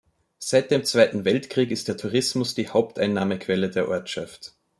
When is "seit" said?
0.39-0.71